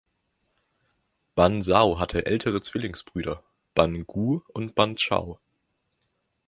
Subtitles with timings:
[1.35, 3.43] Ban Zhao hatte ältere Zwillingsbrüder,
[3.75, 5.39] Ban Gu und Ban Chao.